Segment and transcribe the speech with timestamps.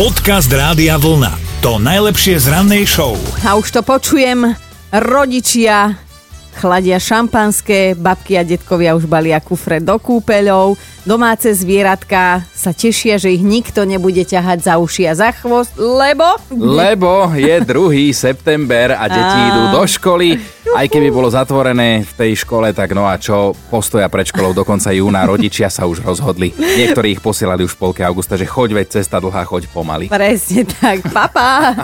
[0.00, 1.60] Podcast Rádia Vlna.
[1.60, 3.20] To najlepšie z rannej show.
[3.44, 4.56] A už to počujem,
[4.88, 5.92] rodičia
[6.56, 13.32] chladia šampanské, babky a detkovia už balia kufre do kúpeľov, domáce zvieratka sa tešia, že
[13.32, 16.36] ich nikto nebude ťahať za uši a za chvost, lebo...
[16.52, 18.12] Lebo je 2.
[18.26, 20.36] september a deti idú do školy.
[20.70, 24.62] Aj keby bolo zatvorené v tej škole, tak no a čo, postoja pred školou do
[24.62, 26.54] konca júna, rodičia sa už rozhodli.
[26.54, 30.06] Niektorí ich posielali už v polke augusta, že choď veď cesta dlhá, choď pomaly.
[30.06, 31.74] Presne tak, papa.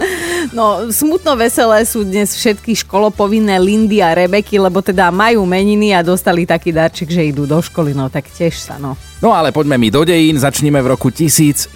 [0.54, 6.06] No, smutno veselé sú dnes všetky školopovinné Lindy a Rebeky, lebo teda majú meniny a
[6.06, 8.94] dostali taký darček, že idú do školy, no tak tiež sa, no.
[9.16, 11.72] No ale poďme mi do dejín, začneme v roku 1666.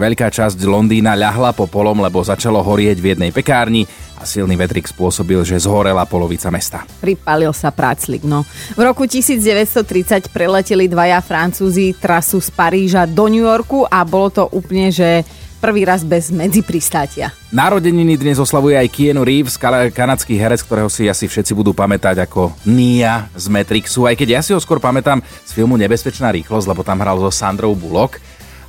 [0.00, 3.84] Veľká časť Londýna ľahla po polom, lebo začalo horieť v jednej pekárni
[4.16, 6.88] a silný vetrik spôsobil, že zhorela polovica mesta.
[7.04, 8.48] Pripalil sa práclik, no.
[8.48, 14.48] V roku 1930 preleteli dvaja Francúzi trasu z Paríža do New Yorku a bolo to
[14.48, 15.20] úplne, že
[15.58, 17.34] prvý raz bez medzipristátia.
[17.50, 19.58] Narodeniny dnes oslavuje aj Keanu Reeves,
[19.92, 24.40] kanadský herec, ktorého si asi všetci budú pamätať ako Nia z Matrixu, aj keď ja
[24.40, 28.22] si ho skôr pamätám z filmu Nebezpečná rýchlosť, lebo tam hral so Sandrou Bullock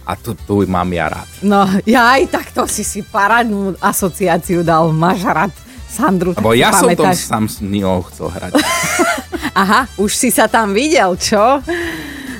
[0.09, 1.29] a tu, tu mám ja rád.
[1.45, 4.89] No, ja aj takto si si parádnu asociáciu dal.
[4.89, 5.53] Máš rád
[5.89, 7.25] Sandru, Lebo ja som tom pamätáš.
[7.29, 8.53] sám s Niou chcel hrať.
[9.61, 11.61] Aha, už si sa tam videl, čo?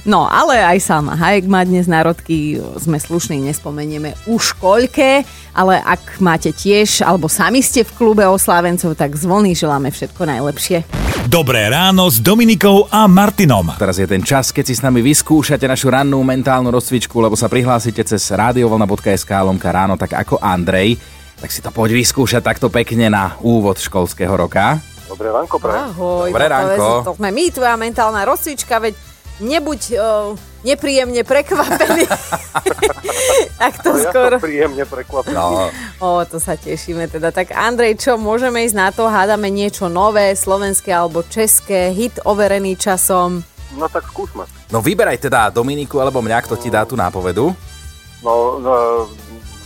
[0.08, 6.24] No, ale aj Salma Hayek má dnes národky, sme slušní, nespomenieme už koľké, ale ak
[6.24, 10.88] máte tiež, alebo sami ste v klube oslávencov, tak z vlny želáme všetko najlepšie.
[11.28, 13.76] Dobré ráno s Dominikou a Martinom.
[13.76, 17.52] Teraz je ten čas, keď si s nami vyskúšate našu rannú mentálnu rozcvičku, lebo sa
[17.52, 20.96] prihlásite cez radiovolna.sk lomka ráno, tak ako Andrej.
[21.40, 24.80] Tak si to poď vyskúšať takto pekne na úvod školského roka.
[25.10, 25.90] Dobré ránko, prajem.
[25.92, 26.88] Ahoj, Dobré to ránko.
[27.04, 29.09] To sme my, tvoja mentálna rozcvička, veď
[29.40, 32.04] nebuď uh, nepríjemne prekvapený.
[33.62, 34.36] tak to Ja skoro.
[34.38, 35.36] som príjemne prekvapený.
[35.36, 35.68] No,
[36.00, 37.32] O, to sa tešíme teda.
[37.32, 39.08] Tak Andrej, čo, môžeme ísť na to?
[39.08, 43.44] Hádame niečo nové, slovenské alebo české, hit overený časom.
[43.76, 44.50] No tak skúsme.
[44.74, 47.54] no vyberaj teda Dominiku alebo mňa, kto ti dá tú nápovedu.
[48.26, 48.72] No, no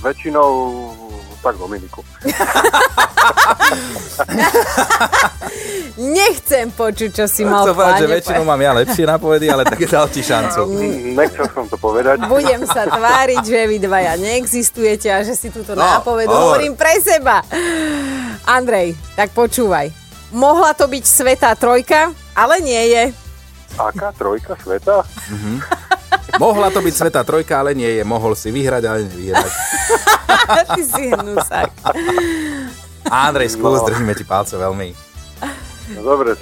[0.03, 0.49] väčšinou
[1.43, 1.99] tak Dominiku.
[5.95, 9.63] Nechcem počuť, čo si mal Chcem v povedať, že väčšinou mám ja lepšie nápovedy, ale
[9.63, 10.65] tak dal ti šancu.
[10.65, 12.23] Mm, Nechcel som to povedať.
[12.25, 16.57] Budem sa tváriť, že vy dvaja neexistujete a že si túto No, nápovedu hovor.
[16.57, 17.45] hovorím pre seba.
[18.43, 19.91] Andrej, tak počúvaj.
[20.31, 23.03] Mohla to byť Svetá trojka, ale nie je.
[23.75, 25.05] Aká trojka sveta?
[26.39, 28.03] Mohla to byť Sveta trojka, ale nie je.
[28.03, 29.51] Mohol si vyhrať, ale nevyhrať.
[30.73, 31.69] Ty si hnusák.
[33.05, 33.87] Andrej, skús, No.
[33.87, 34.89] držíme ti palce veľmi.
[35.93, 36.33] No dobre,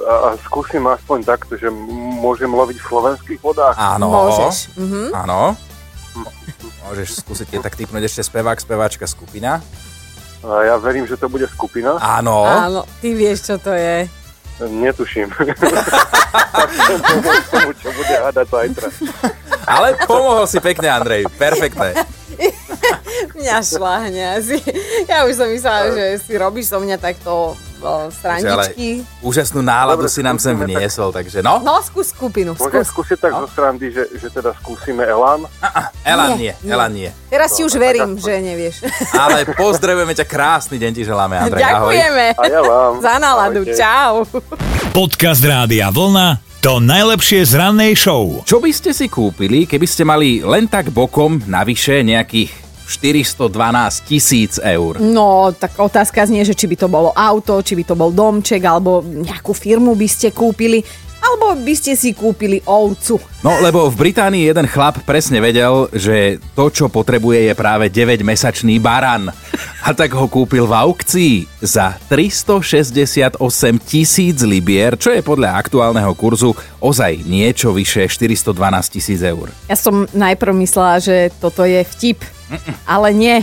[0.00, 1.72] a, skúsim aspoň takto, že
[2.20, 3.74] môžem loviť v slovenských vodách.
[3.74, 4.12] Áno.
[4.12, 4.70] Môžeš.
[4.76, 5.02] Mhm.
[5.16, 5.56] Áno.
[6.86, 9.62] Môžeš skúsiť je tak typnúť ešte spevák, speváčka, skupina.
[10.40, 12.00] A ja verím, že to bude skupina.
[12.00, 12.48] Áno.
[12.48, 14.08] Áno, ty vieš, čo to je.
[14.60, 15.32] Netuším.
[16.52, 17.00] tak som
[17.48, 18.88] tomu, čo bude hádať zajtra.
[19.66, 21.28] Ale pomohol si pekne, Andrej.
[21.36, 21.96] Perfektné.
[23.36, 24.56] Mňa šláhne asi.
[25.04, 29.02] Ja už som myslela, že si robíš so mňa takto o, strandičky.
[29.20, 30.76] úžasnú náladu Dobre, si nám sem skúsime tak.
[30.76, 31.58] vniesol, takže no.
[31.60, 32.52] No, skús skupinu.
[32.52, 32.92] Môžem Skús.
[32.92, 35.44] skúsiť tak zo srandy, že, že teda skúsime Elán.
[36.02, 36.70] Elan Nie, nie.
[36.70, 37.10] Elan nie.
[37.26, 38.22] Teraz ti už verím, aspoň.
[38.22, 38.76] že nevieš.
[39.14, 41.62] Ale pozdravujeme ťa, krásny deň ti želáme, Andrej.
[41.62, 41.90] Ahoj.
[41.90, 42.24] Ďakujeme.
[42.34, 42.92] A ja vám.
[42.98, 43.60] Za náladu.
[43.62, 43.74] Ahojte.
[43.74, 44.12] Čau.
[44.90, 46.28] Podcast Rádia Vlna.
[46.60, 48.44] To najlepšie z rannej show.
[48.44, 52.52] Čo by ste si kúpili, keby ste mali len tak bokom navyše nejakých
[52.90, 53.46] 412
[54.02, 54.98] tisíc eur?
[54.98, 58.66] No, tak otázka znie, že či by to bolo auto, či by to bol domček,
[58.66, 60.82] alebo nejakú firmu by ste kúpili,
[61.20, 63.20] alebo by ste si kúpili ovcu.
[63.44, 68.80] No, lebo v Británii jeden chlap presne vedel, že to, čo potrebuje, je práve 9-mesačný
[68.80, 69.28] baran.
[69.84, 73.36] A tak ho kúpil v aukcii za 368
[73.84, 78.56] tisíc libier, čo je podľa aktuálneho kurzu ozaj niečo vyše 412
[78.92, 79.52] tisíc eur.
[79.68, 82.20] Ja som najprv myslela, že toto je vtip,
[82.84, 83.38] ale nie.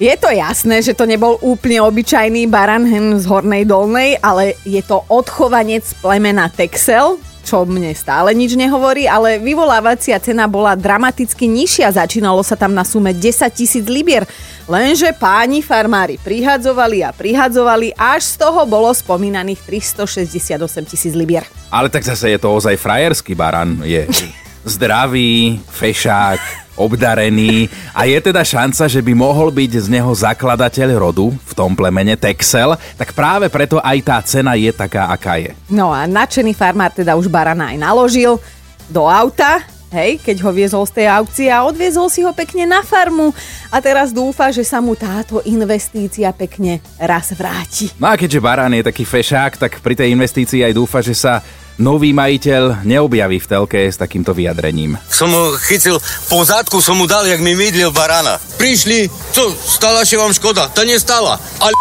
[0.00, 4.80] Je to jasné, že to nebol úplne obyčajný baran hen z Hornej Dolnej, ale je
[4.80, 12.00] to odchovanec plemena Texel, čo mne stále nič nehovorí, ale vyvolávacia cena bola dramaticky nižšia.
[12.00, 14.24] Začínalo sa tam na sume 10 tisíc libier.
[14.70, 20.56] Lenže páni farmári prihadzovali a prihadzovali, až z toho bolo spomínaných 368
[20.88, 21.44] tisíc libier.
[21.68, 23.82] Ale tak zase je to ozaj frajerský baran.
[23.82, 24.06] Je
[24.78, 31.28] zdravý, fešák, obdarený a je teda šanca, že by mohol byť z neho zakladateľ rodu
[31.28, 35.52] v tom plemene Texel, tak práve preto aj tá cena je taká, aká je.
[35.68, 38.40] No a nadšený farmár teda už barana aj naložil
[38.88, 39.60] do auta
[39.90, 43.34] hej, keď ho viezol z tej aukcie a odviezol si ho pekne na farmu
[43.68, 47.90] a teraz dúfa, že sa mu táto investícia pekne raz vráti.
[47.98, 51.42] No a keďže barán je taký fešák, tak pri tej investícii aj dúfa, že sa
[51.80, 55.00] nový majiteľ neobjaví v telke s takýmto vyjadrením.
[55.08, 55.96] Som ho chytil
[56.28, 58.36] po zadku, som mu dal, jak mi mydlil barana.
[58.60, 60.68] Prišli, co, stala sa vám škoda?
[60.76, 61.72] To nestala, ale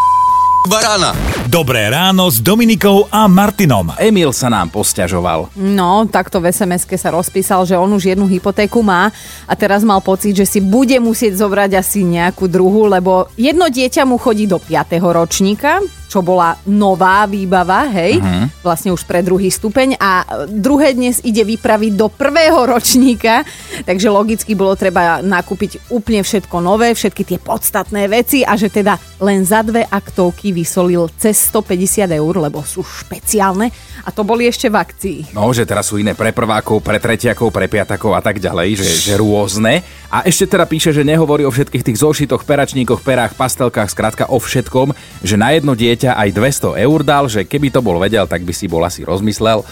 [0.72, 1.12] barana.
[1.51, 3.92] Dobré ráno s Dominikou a Martinom.
[4.00, 5.51] Emil sa nám posťažoval.
[5.60, 9.12] No, takto v sms sa rozpísal, že on už jednu hypotéku má
[9.50, 14.07] a teraz mal pocit, že si bude musieť zobrať asi nejakú druhú, lebo jedno dieťa
[14.07, 15.02] mu chodí do 5.
[15.04, 18.50] ročníka, čo bola nová výbava, hej, uh-huh.
[18.65, 23.45] vlastne už pre druhý stupeň a druhé dnes ide vypraviť do prvého ročníka,
[23.85, 28.97] takže logicky bolo treba nakúpiť úplne všetko nové, všetky tie podstatné veci a že teda
[29.21, 33.69] len za dve aktovky vysolil cez 150 eur, lebo sú špeciálne
[34.01, 35.19] a to boli ešte v akcii.
[35.38, 39.13] No, že teraz sú iné pre prvákov, pre tretiakov, pre piatakov a tak ďalej, že,
[39.13, 39.85] že rôzne.
[40.09, 44.41] A ešte teda píše, že nehovorí o všetkých tých zošitoch, peračníkoch, perách, pastelkách, skrátka o
[44.41, 48.48] všetkom, že na jedno dieťa aj 200 eur dal, že keby to bol vedel, tak
[48.48, 49.66] by si bol asi rozmyslel.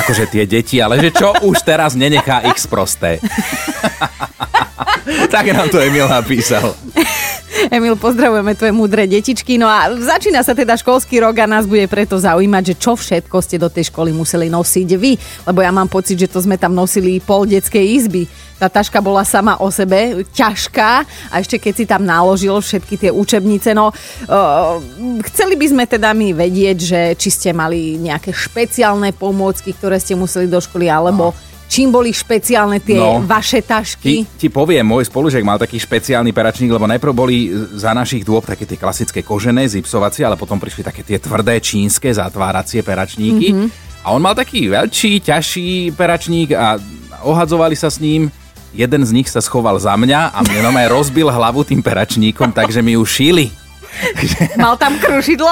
[0.00, 3.20] Akože tie deti, ale že čo už teraz nenechá ich sprosté.
[5.34, 6.72] tak nám to Emil napísal.
[7.68, 9.60] Emil, pozdravujeme tvoje múdre detičky.
[9.60, 13.36] No a začína sa teda školský rok a nás bude preto zaujímať, že čo všetko
[13.44, 15.12] ste do tej školy museli nosiť vy.
[15.44, 18.24] Lebo ja mám pocit, že to sme tam nosili pol detskej izby.
[18.56, 20.90] Tá taška bola sama o sebe ťažká
[21.30, 24.82] a ešte keď si tam naložil všetky tie učebnice, no uh,
[25.30, 30.18] chceli by sme teda my vedieť, že či ste mali nejaké špeciálne pomôcky, ktoré ste
[30.18, 34.24] museli do školy, alebo no čím boli špeciálne tie no, vaše tašky?
[34.24, 38.42] Ti, ti poviem, môj spolužiak mal taký špeciálny peračník, lebo najprv boli za našich dôb
[38.42, 43.52] také tie klasické kožené, zipsovacie, ale potom prišli také tie tvrdé čínske zatváracie peračníky.
[43.52, 43.68] Mm-hmm.
[44.08, 46.80] A on mal taký veľký, ťažší peračník a
[47.22, 48.32] ohadzovali sa s ním.
[48.72, 52.80] Jeden z nich sa schoval za mňa a mne aj rozbil hlavu tým peračníkom, takže
[52.80, 53.52] mi ju šili.
[54.62, 55.50] Mal tam krušidlo?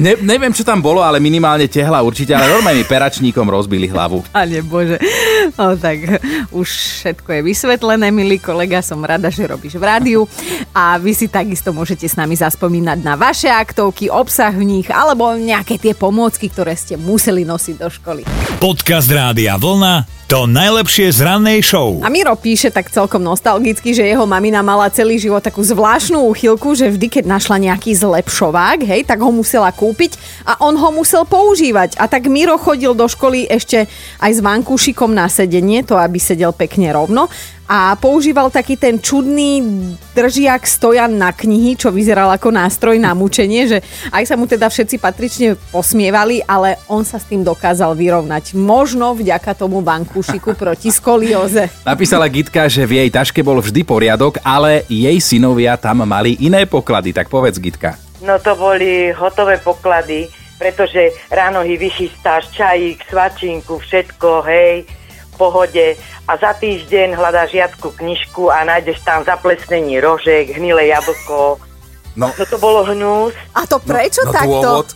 [0.00, 4.24] Ne, neviem, čo tam bolo, ale minimálne tehla určite, ale normálne peračníkom rozbili hlavu.
[4.32, 4.98] Pane Bože,
[5.58, 10.20] no tak už všetko je vysvetlené, milý kolega, som rada, že robíš v rádiu
[10.72, 15.36] a vy si takisto môžete s nami zaspomínať na vaše aktovky, obsah v nich alebo
[15.36, 18.22] nejaké tie pomôcky, ktoré ste museli nosiť do školy.
[18.62, 22.00] Podcast Rádia Vlna to najlepšie z rannej show.
[22.00, 26.72] A Miro píše tak celkom nostalgicky, že jeho mamina mala celý život takú zvláštnu úchylku,
[26.72, 30.16] že vždy, keď našla nejaký zlepšovák, hej, tak ho musela kúpiť
[30.48, 32.00] a on ho musel používať.
[32.00, 33.84] A tak Miro chodil do školy ešte
[34.16, 37.26] aj s vankúšikom na sedenie, to aby sedel pekne rovno
[37.64, 39.64] a používal taký ten čudný
[40.12, 43.78] držiak stojan na knihy, čo vyzeral ako nástroj na mučenie, že
[44.12, 48.52] aj sa mu teda všetci patrične posmievali, ale on sa s tým dokázal vyrovnať.
[48.52, 51.72] Možno vďaka tomu bankúšiku proti skolióze.
[51.88, 56.68] Napísala Gitka, že v jej taške bol vždy poriadok, ale jej synovia tam mali iné
[56.68, 57.16] poklady.
[57.16, 57.96] Tak povedz Gitka.
[58.20, 60.28] No to boli hotové poklady,
[60.60, 64.84] pretože ráno hi vychystáš čajík, svačinku, všetko, hej,
[65.34, 71.60] pohode a za týždeň hľadáš žiadku knižku a nájdeš tam zaplesnení rožek, hnilé jablko.
[72.14, 72.30] No.
[72.30, 73.34] no to bolo hnus.
[73.52, 74.48] A to prečo no, no takto?
[74.62, 74.88] Dôvod?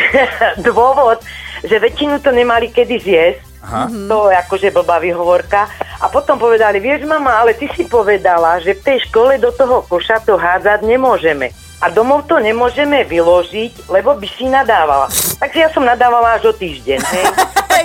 [0.68, 1.18] dôvod,
[1.64, 3.42] že väčšinu to nemali kedy zjesť.
[3.60, 3.92] Aha.
[4.08, 5.68] To je akože blbá vyhovorka.
[6.00, 9.84] A potom povedali, vieš mama, ale ty si povedala, že v tej škole do toho
[9.84, 15.08] koša to hádzať nemôžeme a domov to nemôžeme vyložiť, lebo by si nadávala.
[15.40, 17.00] Takže ja som nadávala až o týždeň.
[17.00, 17.26] Hej.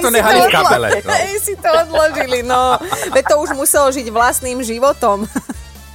[0.02, 0.88] To nehali v kapele.
[1.02, 1.12] No.
[1.14, 2.80] Hej, si to odložili, no.
[3.14, 5.28] Veď to už muselo žiť vlastným životom.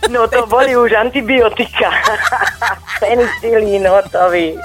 [0.09, 1.93] No to boli už antibiotika.
[3.01, 4.57] Penicilín hotový.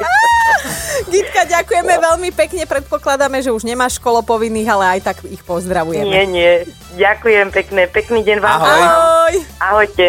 [1.11, 2.63] Gitka, ďakujeme veľmi pekne.
[2.65, 6.09] Predpokladáme, že už nemáš školopovinných, ale aj tak ich pozdravujeme.
[6.09, 6.51] Nie, nie.
[6.95, 7.91] Ďakujem pekne.
[7.91, 8.59] Pekný deň vám.
[8.59, 8.81] Ahoj.
[8.81, 9.33] Ahoj.
[9.59, 10.05] Ahojte.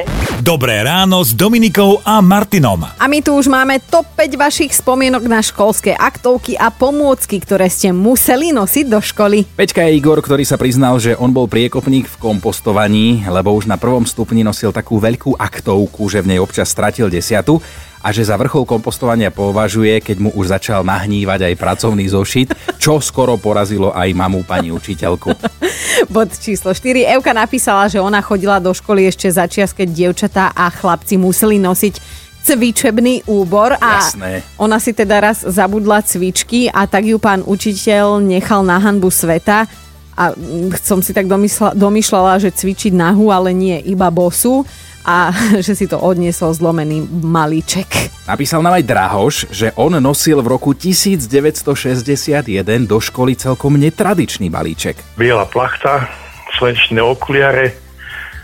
[0.46, 2.86] Dobré ráno s Dominikou a Martinom.
[2.86, 7.66] A my tu už máme top 5 vašich spomienok na školské aktovky a pomôcky, ktoré
[7.66, 9.42] ste museli nosiť do školy.
[9.58, 13.75] Peťka je Igor, ktorý sa priznal, že on bol priekopník v kompostovaní, lebo už na
[13.75, 17.58] prvom stupni nosil takú veľkú aktovku, že v nej občas stratil desiatu
[18.03, 23.00] a že za vrchol kompostovania považuje, keď mu už začal nahnívať aj pracovný zošit, čo
[23.00, 25.33] skoro porazilo aj mamu pani učiteľku.
[26.15, 27.17] Bod číslo 4.
[27.17, 31.57] Evka napísala, že ona chodila do školy ešte za čias, keď dievčatá a chlapci museli
[31.59, 34.47] nosiť cvičebný úbor a Jasné.
[34.55, 39.67] ona si teda raz zabudla cvičky a tak ju pán učiteľ nechal na hanbu sveta
[40.17, 40.33] a
[40.79, 44.62] som si tak domysla, domýšľala, že cvičiť nahu, ale nie iba bosu
[45.06, 45.30] a
[45.64, 48.10] že si to odniesol zlomený malíček.
[48.26, 52.42] Napísal nám aj Drahoš, že on nosil v roku 1961
[52.90, 54.98] do školy celkom netradičný balíček.
[55.14, 56.10] Biela plachta,
[56.58, 57.78] slnečné okuliare,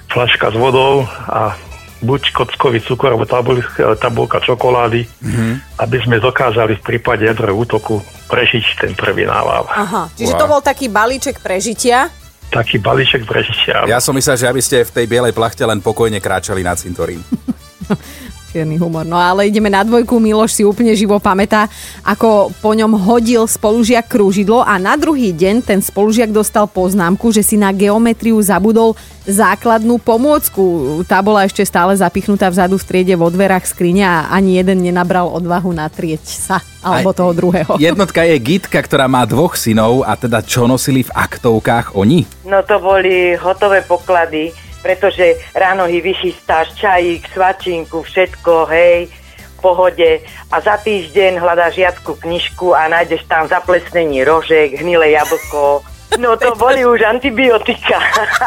[0.06, 1.58] flaška s vodou a
[2.02, 3.62] buď kockový cukor alebo tabul,
[3.98, 5.52] tabulka čokolády, mm-hmm.
[5.82, 9.66] aby sme dokázali v prípade jadrového útoku prežiť ten prvý nával.
[9.70, 10.40] Aha, čiže Wow.
[10.42, 12.10] to bol taký balíček prežitia.
[12.52, 13.88] Taký balíček prežitia.
[13.88, 17.24] Ja som myslel, že aby ste v tej bielej plachte len pokojne kráčali na cintorín.
[18.52, 19.08] Čierny humor.
[19.08, 20.20] No ale ideme na dvojku.
[20.20, 21.72] Miloš si úplne živo pamätá,
[22.04, 27.40] ako po ňom hodil spolužiak krúžidlo a na druhý deň ten spolužiak dostal poznámku, že
[27.40, 28.92] si na geometriu zabudol
[29.24, 31.00] základnú pomôcku.
[31.08, 35.32] Tá bola ešte stále zapichnutá vzadu v triede vo dverách skriňa a ani jeden nenabral
[35.32, 37.72] odvahu natrieť sa alebo Aj- toho druhého.
[37.88, 42.28] Jednotka je Gitka, ktorá má dvoch synov a teda čo nosili v aktovkách oni?
[42.44, 50.10] No to boli hotové poklady, pretože ráno ich vychystáš čajík, svačinku, všetko, hej, v pohode
[50.50, 55.86] a za týždeň hľadáš žiadku knižku a nájdeš tam zaplesnení rožek, hnilé jablko.
[56.18, 58.02] No to boli už antibiotika.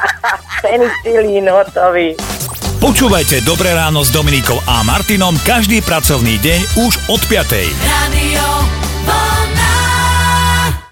[0.63, 2.13] Penicilín hotový.
[2.84, 7.50] Počúvajte Dobré ráno s Dominikou a Martinom každý pracovný deň už od 5.
[7.82, 8.46] Radio